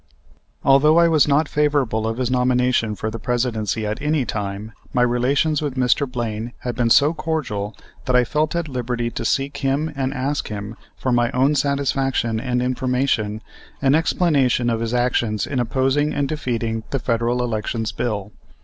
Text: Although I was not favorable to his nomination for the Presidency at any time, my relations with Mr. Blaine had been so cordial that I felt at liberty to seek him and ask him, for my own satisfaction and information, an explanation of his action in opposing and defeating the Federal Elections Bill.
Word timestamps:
Although 0.63 0.97
I 0.97 1.07
was 1.07 1.27
not 1.27 1.47
favorable 1.47 2.11
to 2.11 2.19
his 2.19 2.31
nomination 2.31 2.95
for 2.95 3.11
the 3.11 3.19
Presidency 3.19 3.85
at 3.85 4.01
any 4.01 4.25
time, 4.25 4.71
my 4.93 5.03
relations 5.03 5.61
with 5.61 5.75
Mr. 5.75 6.11
Blaine 6.11 6.53
had 6.61 6.73
been 6.75 6.89
so 6.89 7.13
cordial 7.13 7.75
that 8.05 8.15
I 8.15 8.23
felt 8.23 8.55
at 8.55 8.67
liberty 8.67 9.11
to 9.11 9.23
seek 9.23 9.57
him 9.57 9.93
and 9.95 10.11
ask 10.11 10.47
him, 10.47 10.75
for 10.97 11.11
my 11.11 11.29
own 11.33 11.53
satisfaction 11.53 12.39
and 12.39 12.63
information, 12.63 13.43
an 13.79 13.93
explanation 13.93 14.71
of 14.71 14.79
his 14.79 14.95
action 14.95 15.37
in 15.47 15.59
opposing 15.59 16.15
and 16.15 16.27
defeating 16.27 16.81
the 16.89 16.97
Federal 16.97 17.43
Elections 17.43 17.91
Bill. 17.91 18.31